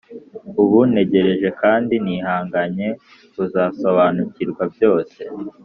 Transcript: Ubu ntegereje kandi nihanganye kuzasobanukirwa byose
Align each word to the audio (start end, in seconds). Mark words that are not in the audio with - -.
Ubu 0.61 0.79
ntegereje 0.91 1.49
kandi 1.61 1.93
nihanganye 2.05 2.87
kuzasobanukirwa 3.33 4.63
byose 4.73 5.19